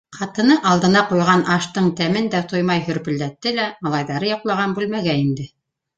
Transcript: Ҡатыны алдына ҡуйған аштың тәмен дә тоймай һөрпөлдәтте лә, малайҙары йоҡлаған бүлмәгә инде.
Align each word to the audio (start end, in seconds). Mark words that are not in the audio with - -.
Ҡатыны 0.17 0.53
алдына 0.69 1.03
ҡуйған 1.09 1.43
аштың 1.57 1.91
тәмен 2.01 2.31
дә 2.35 2.41
тоймай 2.53 2.81
һөрпөлдәтте 2.87 3.53
лә, 3.59 3.69
малайҙары 3.89 4.31
йоҡлаған 4.35 4.75
бүлмәгә 4.81 5.15
инде. 5.27 5.51